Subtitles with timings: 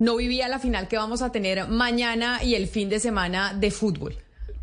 [0.00, 3.70] no vivía la final que vamos a tener mañana y el fin de semana de
[3.70, 4.16] fútbol.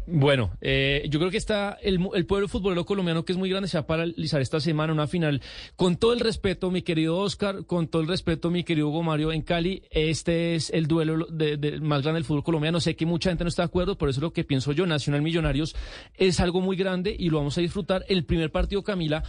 [0.10, 3.68] Bueno, eh, yo creo que está el, el, pueblo futbolero colombiano que es muy grande
[3.68, 5.42] se va a paralizar esta semana una final.
[5.76, 9.34] Con todo el respeto, mi querido Oscar, con todo el respeto, mi querido Hugo Mario,
[9.34, 12.80] en Cali, este es el duelo de, de, más grande del fútbol colombiano.
[12.80, 14.88] Sé que mucha gente no está de acuerdo, por eso es lo que pienso yo.
[14.88, 15.76] Nacional Millonarios
[16.16, 18.06] es algo muy grande y lo vamos a disfrutar.
[18.08, 19.26] El primer partido, Camila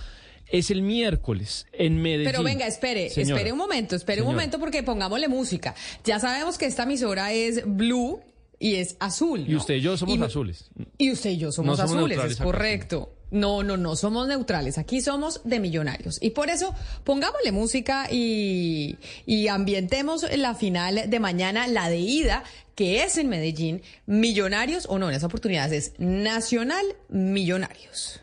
[0.50, 2.30] es el miércoles en Medellín.
[2.30, 3.36] Pero venga, espere, Señora.
[3.36, 5.74] espere un momento, espere un momento porque pongámosle música.
[6.04, 8.20] Ya sabemos que esta emisora es blue
[8.58, 9.44] y es azul.
[9.46, 10.70] Y usted y yo somos azules.
[10.96, 13.14] Y usted y yo somos, No azules, es correcto.
[13.30, 14.78] No, no, no, somos neutrales.
[14.78, 16.18] Aquí somos de millonarios.
[16.22, 22.42] Y por eso pongámosle música y, y ambientemos la final de mañana, la de ida,
[22.74, 23.82] que es en Medellín.
[24.06, 28.20] Millonarios, o no, en esa oportunidad es Nacional Millonarios.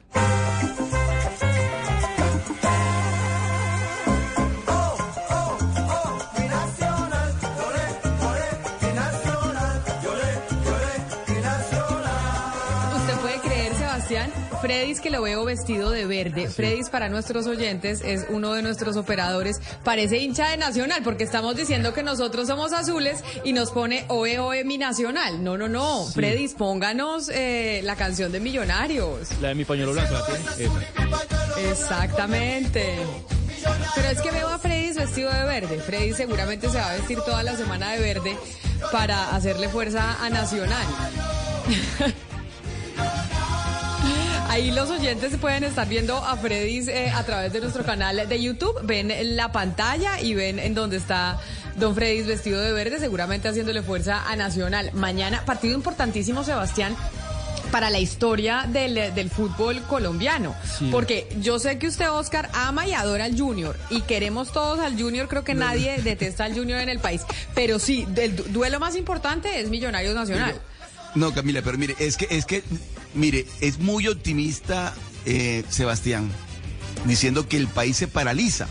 [14.65, 16.47] Freddy's que lo veo vestido de verde.
[16.47, 19.61] Freddy's para nuestros oyentes es uno de nuestros operadores.
[19.83, 24.39] Parece hincha de Nacional porque estamos diciendo que nosotros somos azules y nos pone Oe
[24.39, 25.43] Oe mi Nacional.
[25.43, 26.07] No, no, no.
[26.07, 29.39] Freddy's, pónganos eh, la canción de Millonarios.
[29.39, 30.73] La de mi pañuelo blanco, ¿la tiene?
[31.69, 32.97] Exactamente.
[33.93, 35.77] Pero es que veo a Freddy's vestido de verde.
[35.77, 38.35] Freddy seguramente se va a vestir toda la semana de verde
[38.91, 40.87] para hacerle fuerza a Nacional.
[44.55, 48.41] Ahí los oyentes pueden estar viendo a Freddy's eh, a través de nuestro canal de
[48.41, 48.73] YouTube.
[48.83, 51.41] Ven la pantalla y ven en dónde está
[51.75, 54.91] Don Freddy's vestido de verde, seguramente haciéndole fuerza a Nacional.
[54.93, 56.95] Mañana, partido importantísimo, Sebastián,
[57.69, 60.55] para la historia del, del fútbol colombiano.
[60.79, 60.87] Sí.
[60.89, 63.77] Porque yo sé que usted, Oscar, ama y adora al Junior.
[63.89, 65.27] Y queremos todos al Junior.
[65.27, 67.23] Creo que nadie detesta al Junior en el país.
[67.55, 70.55] Pero sí, el du- duelo más importante es Millonarios Nacional.
[71.13, 72.63] No, Camila, pero mire, es que, es que,
[73.15, 74.93] mire, es muy optimista
[75.25, 76.29] eh, Sebastián
[77.05, 78.67] diciendo que el país se paraliza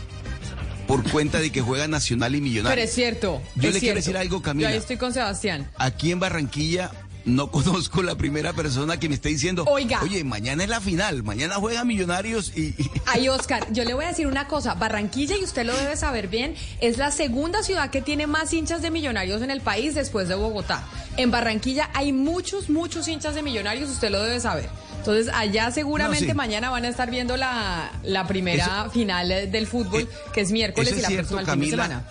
[0.87, 2.75] por cuenta de que juega Nacional y Millonario.
[2.75, 3.43] Pero es cierto.
[3.57, 4.69] Yo es le quiero decir algo, Camila.
[4.69, 5.71] Yo ahí estoy con Sebastián.
[5.77, 6.91] Aquí en Barranquilla
[7.25, 10.01] no conozco la primera persona que me esté diciendo, Oiga.
[10.03, 12.75] oye, mañana es la final, mañana juega Millonarios y...
[13.07, 14.75] Ay, Oscar, yo le voy a decir una cosa.
[14.75, 18.83] Barranquilla, y usted lo debe saber bien, es la segunda ciudad que tiene más hinchas
[18.83, 20.83] de millonarios en el país después de Bogotá.
[21.17, 24.69] En Barranquilla hay muchos, muchos hinchas de millonarios, usted lo debe saber.
[24.99, 26.37] Entonces, allá seguramente No, sí.
[26.37, 30.51] mañana van a estar viendo la, la primera Eso- final del fútbol, Eh, que es
[30.51, 32.05] miércoles y la cierto, próxima el fin de semana.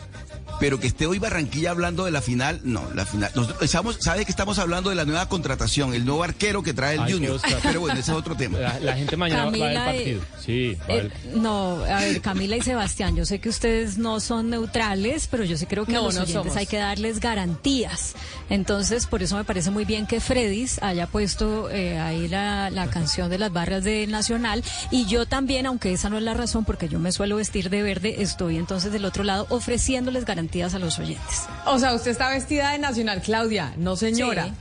[0.60, 3.32] Pero que esté hoy Barranquilla hablando de la final, no, la final.
[3.36, 6.96] Nosotros estamos, sabe que estamos hablando de la nueva contratación, el nuevo arquero que trae
[6.96, 7.40] el Ay, Junior.
[7.64, 8.60] Pero bueno, ese es otro tema.
[8.60, 10.22] La, la gente mañana va a ver el partido.
[10.44, 13.98] Sí, va a ver Eh, no, a ver, Camila y Sebastián, yo sé que ustedes
[13.98, 16.58] no son neutrales, pero yo sí creo que No, a los no oyentes somos.
[16.58, 18.14] hay que darles garantías.
[18.50, 22.88] Entonces, por eso me parece muy bien que Freddy's haya puesto eh, ahí la, la
[22.90, 24.64] canción de las barras de Nacional.
[24.92, 27.82] Y yo también, aunque esa no es la razón, porque yo me suelo vestir de
[27.82, 30.43] verde, estoy entonces del otro lado ofreciéndoles garantías
[30.74, 31.44] a los oyentes.
[31.66, 33.74] O sea, usted está vestida de nacional, Claudia.
[33.78, 34.46] No, señora.
[34.46, 34.52] Sí.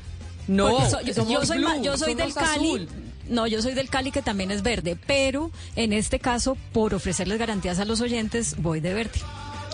[0.48, 2.68] No, Porque so- yo, soy, ma- blue, yo soy del Cali.
[2.70, 2.88] azul.
[3.28, 7.38] No, yo soy del Cali que también es verde, pero en este caso, por ofrecerles
[7.38, 9.20] garantías a los oyentes, voy de verde.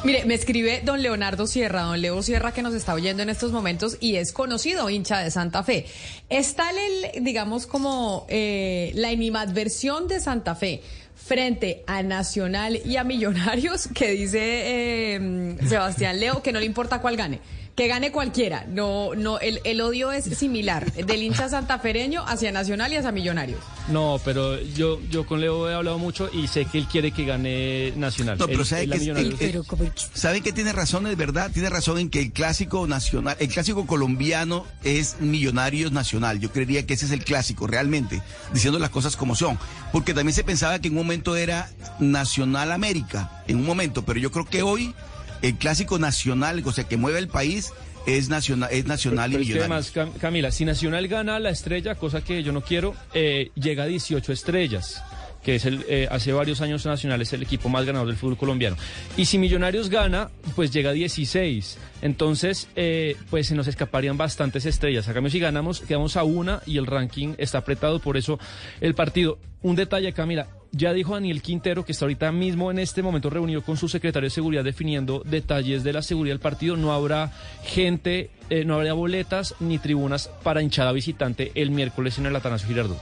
[0.05, 3.51] Mire, me escribe don Leonardo Sierra, don Leo Sierra que nos está oyendo en estos
[3.51, 5.87] momentos y es conocido hincha de Santa Fe.
[6.29, 10.83] Es tal el, digamos, como eh, la animadversión de Santa Fe
[11.19, 17.01] frente a Nacional y a Millonarios que dice eh, Sebastián Leo que no le importa
[17.01, 17.41] cuál gane.
[17.79, 18.67] Que gane cualquiera.
[18.69, 23.61] No, no, el, el odio es similar del hincha santafereño hacia Nacional y hacia Millonarios.
[23.89, 27.25] No, pero yo, yo con Leo he hablado mucho y sé que él quiere que
[27.25, 28.37] gane Nacional.
[28.37, 29.65] No, pero Él- sabe él que el- Pero
[30.13, 31.07] ¿Saben que tiene razón?
[31.07, 36.41] Es verdad, tiene razón en que el clásico nacional, el clásico colombiano es Millonarios Nacional.
[36.41, 38.21] Yo creería que ese es el clásico, realmente,
[38.53, 39.57] diciendo las cosas como son.
[39.93, 44.19] Porque también se pensaba que en un momento era Nacional América, en un momento, pero
[44.19, 44.97] yo creo que hoy
[45.43, 47.73] el clásico nacional, o sea, que mueve el país,
[48.07, 49.89] es nacional, es nacional Pero y es que Millonarios.
[49.97, 53.83] además, Cam- Camila, si Nacional gana la estrella, cosa que yo no quiero, eh, llega
[53.83, 55.03] a 18 estrellas,
[55.43, 58.37] que es el, eh, hace varios años Nacional es el equipo más ganador del fútbol
[58.39, 58.77] colombiano.
[59.17, 61.79] Y si Millonarios gana, pues llega a 16.
[62.03, 65.07] Entonces, eh, pues se nos escaparían bastantes estrellas.
[65.09, 68.39] A cambio, si ganamos, quedamos a una y el ranking está apretado, por eso
[68.81, 69.39] el partido.
[69.63, 73.63] Un detalle, Camila, ya dijo Daniel Quintero que está ahorita mismo en este momento reunido
[73.63, 76.77] con su secretario de seguridad definiendo detalles de la seguridad del partido.
[76.77, 77.33] No habrá
[77.65, 82.69] gente, eh, no habrá boletas ni tribunas para hinchada visitante el miércoles en el Atanasio
[82.69, 82.99] Girardot.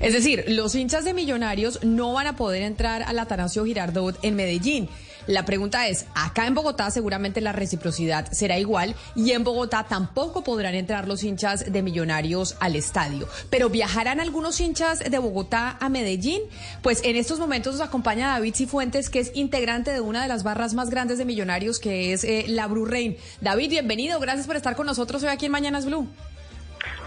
[0.00, 4.36] Es decir, los hinchas de Millonarios no van a poder entrar al Atanasio Girardot en
[4.36, 4.88] Medellín.
[5.26, 10.44] La pregunta es, acá en Bogotá seguramente la reciprocidad será igual y en Bogotá tampoco
[10.44, 13.28] podrán entrar los hinchas de Millonarios al estadio.
[13.50, 16.42] Pero viajarán algunos hinchas de Bogotá a Medellín.
[16.82, 20.42] Pues en estos momentos nos acompaña David Cifuentes, que es integrante de una de las
[20.42, 22.82] barras más grandes de Millonarios, que es eh, la Blue.
[23.40, 24.18] David, bienvenido.
[24.20, 26.08] Gracias por estar con nosotros hoy aquí en Mañanas Blue.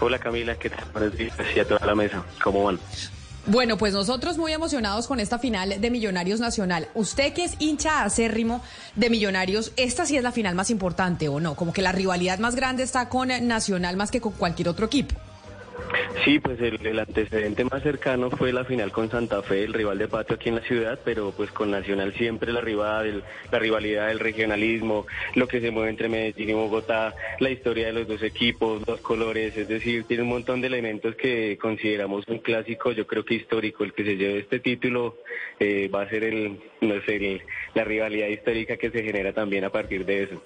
[0.00, 0.84] Hola Camila, ¿qué tal?
[0.92, 2.24] Buenos días y a toda la mesa.
[2.42, 2.78] ¿Cómo van?
[3.48, 6.88] Bueno, pues nosotros muy emocionados con esta final de Millonarios Nacional.
[6.94, 8.60] Usted que es hincha acérrimo
[8.96, 12.40] de Millonarios, esta sí es la final más importante o no, como que la rivalidad
[12.40, 15.14] más grande está con Nacional más que con cualquier otro equipo.
[16.24, 20.08] Sí, pues el, antecedente más cercano fue la final con Santa Fe, el rival de
[20.08, 24.18] patio aquí en la ciudad, pero pues con Nacional siempre la rivalidad, la rivalidad del
[24.18, 28.82] regionalismo, lo que se mueve entre Medellín y Bogotá, la historia de los dos equipos,
[28.86, 33.24] los colores, es decir, tiene un montón de elementos que consideramos un clásico, yo creo
[33.24, 35.18] que histórico, el que se lleve este título
[35.60, 37.42] eh, va a ser el, no sé,
[37.74, 40.42] la rivalidad histórica que se genera también a partir de eso.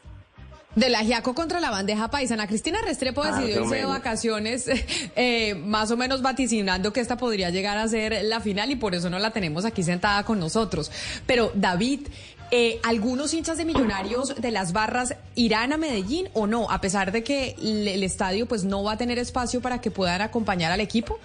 [0.77, 2.47] De la Giaco contra la bandeja paisana.
[2.47, 4.67] Cristina Restrepo decidió irse de vacaciones,
[5.17, 8.95] eh, más o menos vaticinando que esta podría llegar a ser la final y por
[8.95, 10.93] eso no la tenemos aquí sentada con nosotros.
[11.27, 12.07] Pero David,
[12.53, 16.71] eh, ¿algunos hinchas de Millonarios de las barras irán a Medellín o no?
[16.71, 20.21] A pesar de que el estadio pues no va a tener espacio para que puedan
[20.21, 21.19] acompañar al equipo.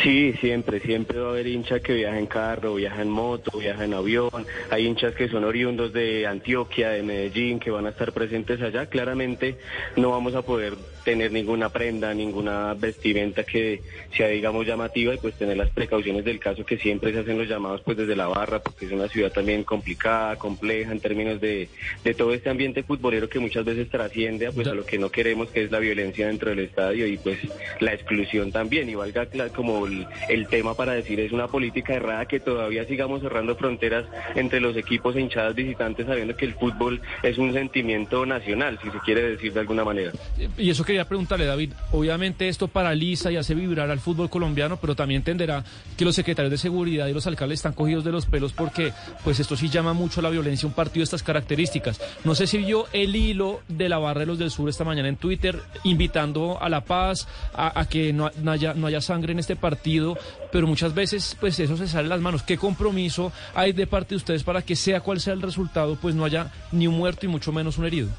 [0.00, 3.84] Sí, siempre, siempre va a haber hinchas que viajan en carro, viajan en moto, viajan
[3.84, 4.46] en avión.
[4.70, 8.86] Hay hinchas que son oriundos de Antioquia, de Medellín, que van a estar presentes allá.
[8.86, 9.58] Claramente
[9.96, 10.74] no vamos a poder
[11.04, 13.80] tener ninguna prenda, ninguna vestimenta que
[14.16, 17.48] sea, digamos, llamativa y pues tener las precauciones del caso que siempre se hacen los
[17.48, 21.68] llamados pues desde la barra, porque es una ciudad también complicada, compleja en términos de,
[22.04, 25.10] de todo este ambiente futbolero que muchas veces trasciende a, pues, a lo que no
[25.10, 27.38] queremos, que es la violencia dentro del estadio y pues
[27.80, 28.88] la exclusión también.
[28.88, 33.56] Y valga como el, tema para decir es una política errada que todavía sigamos cerrando
[33.56, 38.78] fronteras entre los equipos e hinchadas visitantes sabiendo que el fútbol es un sentimiento nacional,
[38.82, 40.12] si se quiere decir de alguna manera.
[40.58, 44.94] Y eso quería preguntarle, David, obviamente esto paraliza y hace vibrar al fútbol colombiano, pero
[44.94, 45.64] también entenderá
[45.96, 48.92] que los secretarios de seguridad y los alcaldes están cogidos de los pelos porque
[49.24, 51.98] pues esto sí llama mucho a la violencia un partido de estas características.
[52.24, 55.08] No sé si vio el hilo de la barra de los del sur esta mañana
[55.08, 60.18] en Twitter invitando a la paz, a, que no, haya, sangre en este partido,
[60.52, 62.42] pero muchas veces pues eso se sale de las manos.
[62.42, 66.14] ¿Qué compromiso hay de parte de ustedes para que sea cual sea el resultado, pues
[66.14, 68.10] no haya ni un muerto y mucho menos un herido?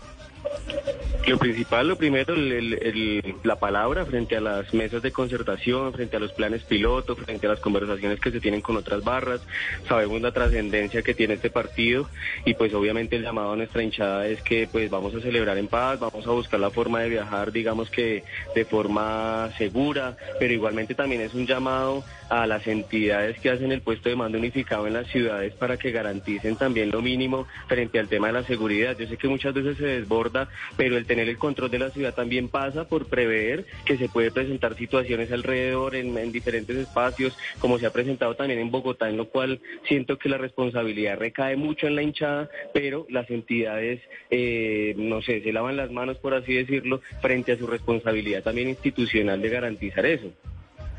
[1.26, 6.34] Lo principal, lo primero, la palabra frente a las mesas de concertación, frente a los
[6.34, 9.40] planes pilotos, frente a las conversaciones que se tienen con otras barras.
[9.88, 12.10] Sabemos la trascendencia que tiene este partido
[12.44, 15.68] y pues obviamente el llamado a nuestra hinchada es que pues vamos a celebrar en
[15.68, 18.24] paz, vamos a buscar la forma de viajar, digamos que
[18.54, 23.82] de forma segura, pero igualmente también es un llamado a las entidades que hacen el
[23.82, 28.10] puesto de mando unificado en las ciudades para que garanticen también lo mínimo frente al
[28.10, 28.98] tema de la seguridad.
[28.98, 32.16] Yo sé que muchas veces se desborda, pero el tener el control de la ciudad
[32.16, 37.86] también pasa por prever que se puede presentar situaciones alrededor en, diferentes espacios, como se
[37.86, 41.96] ha presentado también en Bogotá, en lo cual siento que la responsabilidad recae mucho en
[41.96, 44.02] la hinchada, pero las entidades,
[44.32, 48.70] eh, no sé, se lavan las manos, por así decirlo, frente a su responsabilidad también
[48.70, 50.32] institucional de garantizar eso.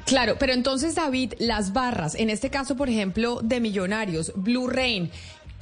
[0.06, 5.10] Claro, pero entonces David, las barras, en este caso, por ejemplo, de Millonarios, Blue Rain,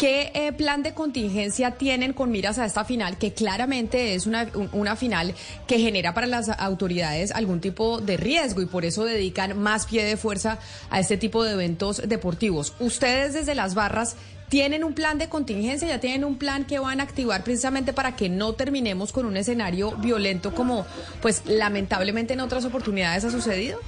[0.02, 4.48] ¿Qué eh, plan de contingencia tienen con miras a esta final, que claramente es una,
[4.72, 5.32] una final
[5.68, 10.02] que genera para las autoridades algún tipo de riesgo y por eso dedican más pie
[10.02, 10.58] de fuerza
[10.90, 12.74] a este tipo de eventos deportivos?
[12.80, 14.16] Ustedes desde las barras
[14.48, 15.88] ¿Tienen un plan de contingencia?
[15.88, 19.38] ¿Ya tienen un plan que van a activar precisamente para que no terminemos con un
[19.38, 20.84] escenario violento como
[21.22, 23.78] pues lamentablemente en otras oportunidades ha sucedido?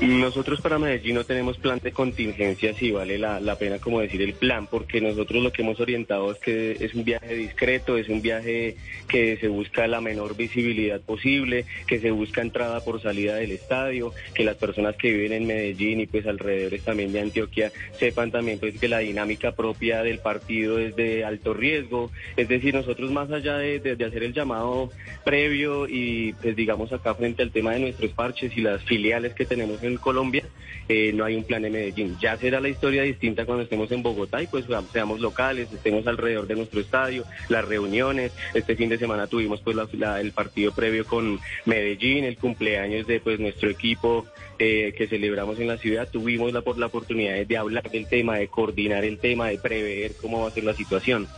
[0.00, 4.34] Nosotros para Medellín no tenemos plan de contingencia, si vale la, pena como decir el
[4.34, 8.22] plan, porque nosotros lo que hemos orientado es que es un viaje discreto, es un
[8.22, 8.76] viaje
[9.08, 14.12] que se busca la menor visibilidad posible, que se busca entrada por salida del estadio,
[14.34, 18.60] que las personas que viven en Medellín y pues alrededores también de Antioquia sepan también
[18.60, 23.32] pues que la dinámica propia del partido es de alto riesgo, es decir, nosotros más
[23.32, 24.90] allá de, de hacer el llamado
[25.24, 29.46] previo y pues digamos acá frente al tema de nuestros parches y las filiales que
[29.46, 30.44] tenemos en Colombia,
[30.88, 32.16] eh, no hay un plan de Medellín.
[32.20, 36.46] Ya será la historia distinta cuando estemos en Bogotá y pues seamos locales, estemos alrededor
[36.46, 38.32] de nuestro estadio, las reuniones.
[38.52, 39.76] Este fin de semana tuvimos pues
[40.20, 44.26] el partido previo con Medellín, el cumpleaños de pues nuestro equipo
[44.58, 46.08] eh, que celebramos en la ciudad.
[46.10, 50.42] Tuvimos la, la oportunidad de hablar del tema, de coordinar el tema, de prever cómo
[50.42, 51.28] va a ser la situación.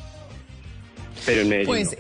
[1.27, 1.67] Pero en Medellín.
[1.67, 1.97] Pues,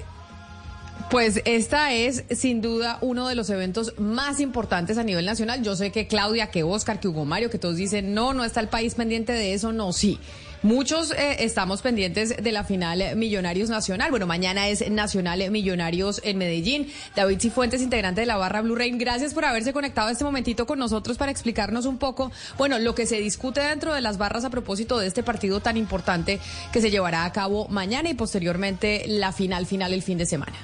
[1.10, 5.60] Pues esta es sin duda uno de los eventos más importantes a nivel nacional.
[5.60, 8.60] Yo sé que Claudia, que Oscar, que Hugo Mario, que todos dicen, no, no está
[8.60, 10.20] el país pendiente de eso, no, sí.
[10.62, 14.10] Muchos eh, estamos pendientes de la final Millonarios Nacional.
[14.10, 16.86] Bueno, mañana es Nacional Millonarios en Medellín.
[17.16, 20.78] David Cifuentes, integrante de la barra Blue Rain, gracias por haberse conectado este momentito con
[20.78, 24.50] nosotros para explicarnos un poco, bueno, lo que se discute dentro de las barras a
[24.50, 26.38] propósito de este partido tan importante
[26.72, 30.54] que se llevará a cabo mañana y posteriormente la final final el fin de semana.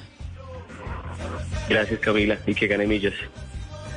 [1.68, 3.14] Gracias Camila y que gane Millos.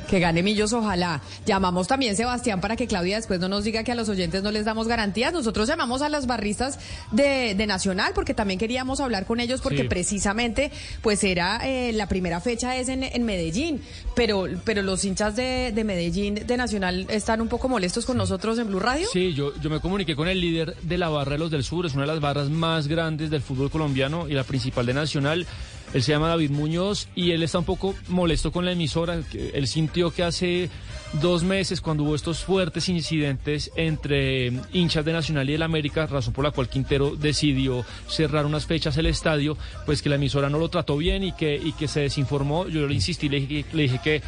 [0.08, 1.20] Que gane Millos, ojalá.
[1.46, 4.50] Llamamos también Sebastián para que Claudia después no nos diga que a los oyentes no
[4.50, 5.32] les damos garantías.
[5.32, 6.80] Nosotros llamamos a las barristas
[7.12, 9.88] de, de Nacional porque también queríamos hablar con ellos porque Sí.
[9.88, 13.82] precisamente pues era eh, la primera fecha es en, en Medellín,
[14.16, 18.58] pero pero los hinchas de, de Medellín de Nacional están un poco molestos con nosotros
[18.58, 19.06] en Blue Radio.
[19.12, 21.86] Sí, yo, yo me comuniqué con el líder de la barra de los del sur,
[21.86, 25.46] es una de las barras más grandes del fútbol colombiano y la principal de Nacional.
[25.92, 29.20] Él se llama David Muñoz y él está un poco molesto con la emisora.
[29.52, 30.70] Él sintió que hace
[31.14, 36.32] dos meses, cuando hubo estos fuertes incidentes entre hinchas de Nacional y del América, razón
[36.32, 39.56] por la cual Quintero decidió cerrar unas fechas el estadio,
[39.86, 42.68] pues que la emisora no lo trató bien y que, se desinformó.
[42.68, 44.22] Yo le insistí, le dije, le dije que,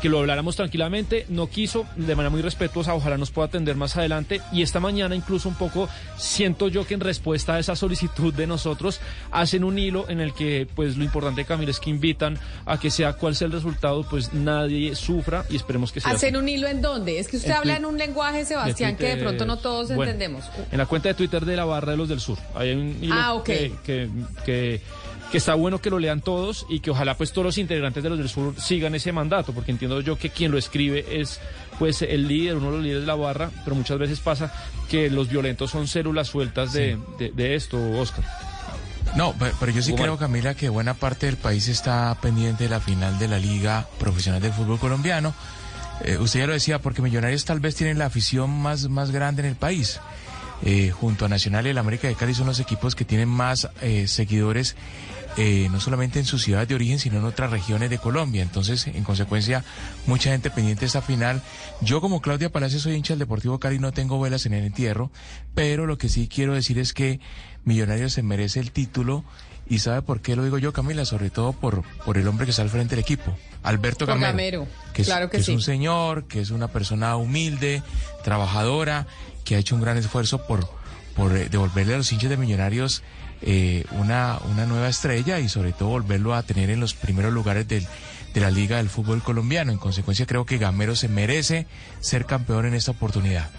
[0.00, 3.96] que lo habláramos tranquilamente, no quiso, de manera muy respetuosa, ojalá nos pueda atender más
[3.96, 4.40] adelante.
[4.52, 8.46] Y esta mañana incluso un poco siento yo que en respuesta a esa solicitud de
[8.46, 9.00] nosotros,
[9.32, 12.90] hacen un hilo en el que pues lo importante, Camila, es que invitan a que
[12.90, 16.66] sea cual sea el resultado, pues nadie sufra y esperemos que sea ¿Hacen un hilo
[16.68, 17.18] en dónde?
[17.18, 20.04] Es que usted En habla en un lenguaje, Sebastián, que de pronto no todos bueno,
[20.12, 20.44] entendemos.
[20.70, 22.38] En la cuenta de Twitter de la barra de los del sur.
[22.54, 23.44] Hay un hilo Ah, ok.
[23.44, 24.08] que, que,
[24.44, 24.80] que-
[25.30, 28.10] que está bueno que lo lean todos y que ojalá pues todos los integrantes de
[28.10, 31.40] los del sur sigan ese mandato, porque entiendo yo que quien lo escribe es
[31.78, 34.52] pues el líder, uno de los líderes de la barra, pero muchas veces pasa
[34.90, 38.22] que los violentos son células sueltas de, de- de esto, Oscar.
[39.16, 40.16] No, pe- pero yo sí creo.
[40.16, 44.40] Camila, que buena parte del país está pendiente de la final de la Liga Profesional
[44.40, 45.34] del Fútbol Colombiano.
[46.04, 49.42] Eh, usted ya lo decía, porque Millonarios tal vez tienen la afición más, más grande
[49.42, 50.00] en el país.
[50.64, 53.68] Eh, junto a Nacional y el América de Cali son los equipos que tienen más
[53.80, 54.76] eh, seguidores,
[55.36, 58.42] eh, no solamente en su ciudad de origen, sino en otras regiones de Colombia.
[58.42, 59.64] Entonces, en consecuencia,
[60.06, 61.42] mucha gente pendiente de esta final.
[61.80, 65.10] Yo como Claudia Palacios soy hincha del Deportivo Cali, no tengo velas en el entierro,
[65.54, 67.18] pero lo que sí quiero decir es que
[67.64, 69.24] Millonarios se merece el título
[69.68, 72.50] y sabe por qué lo digo yo, Camila, sobre todo por, por el hombre que
[72.50, 74.28] está al frente del equipo, Alberto Gamero.
[74.28, 75.52] Gamero, que es, claro que es sí.
[75.52, 77.82] un señor, que es una persona humilde,
[78.24, 79.06] trabajadora,
[79.44, 80.68] que ha hecho un gran esfuerzo por,
[81.14, 83.02] por eh, devolverle a los hinchas de Millonarios
[83.42, 87.66] eh, una, una nueva estrella y sobre todo volverlo a tener en los primeros lugares
[87.66, 87.86] del,
[88.34, 89.72] de la Liga del Fútbol Colombiano.
[89.72, 91.66] En consecuencia, creo que Gamero se merece
[92.00, 93.50] ser campeón en esta oportunidad.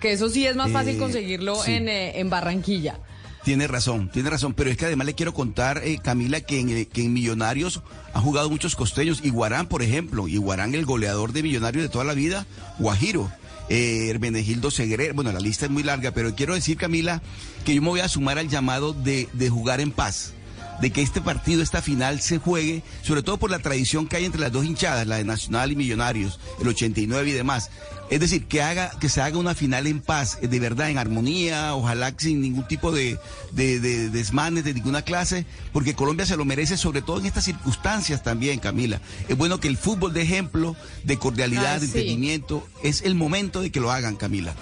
[0.02, 1.72] Que eso sí es más fácil Eh, conseguirlo sí.
[1.72, 2.98] en, eh, en Barranquilla.
[3.44, 6.84] Tiene razón, tiene razón, pero es que además le quiero contar, eh, Camila, que en,
[6.86, 7.80] que en Millonarios
[8.14, 9.20] han jugado muchos costeños.
[9.24, 12.46] Iguarán, por ejemplo, Iguarán, el goleador de Millonarios de toda la vida,
[12.78, 13.32] Guajiro,
[13.68, 17.20] eh, Hermenegildo Segre, bueno, la lista es muy larga, pero quiero decir, Camila,
[17.64, 20.34] que yo me voy a sumar al llamado de, de jugar en paz
[20.82, 24.24] de que este partido, esta final se juegue, sobre todo por la tradición que hay
[24.24, 27.70] entre las dos hinchadas, la de Nacional y Millonarios, el 89 y demás.
[28.10, 30.98] Es decir, que haga, que se haga una final en paz, eh, de verdad, en
[30.98, 33.16] armonía, ojalá sin ningún tipo de,
[33.52, 37.44] de, de desmanes de ninguna clase, porque Colombia se lo merece, sobre todo en estas
[37.44, 39.00] circunstancias también, Camila.
[39.28, 43.62] Es bueno que el fútbol de ejemplo, de cordialidad, Ah, de entendimiento, es el momento
[43.62, 44.52] de que lo hagan, Camila.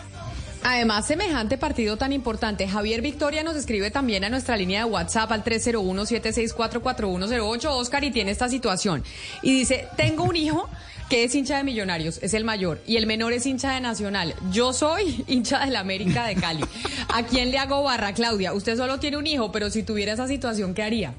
[0.62, 2.68] Además, semejante partido tan importante.
[2.68, 8.30] Javier Victoria nos escribe también a nuestra línea de WhatsApp al 301-764-4108, Oscar, y tiene
[8.30, 9.02] esta situación.
[9.42, 10.68] Y dice, tengo un hijo
[11.08, 14.34] que es hincha de Millonarios, es el mayor, y el menor es hincha de Nacional.
[14.52, 16.64] Yo soy hincha del América de Cali.
[17.08, 18.52] ¿A quién le hago barra, Claudia?
[18.52, 21.14] Usted solo tiene un hijo, pero si tuviera esa situación, ¿qué haría?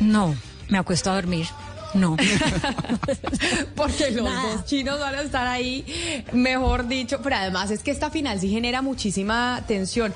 [0.00, 0.34] No,
[0.68, 1.46] me acuesto a dormir.
[1.94, 2.16] No.
[3.76, 4.54] Porque los Nada.
[4.54, 5.84] dos chinos van a estar ahí,
[6.32, 7.20] mejor dicho.
[7.22, 10.12] Pero además es que esta final sí genera muchísima tensión.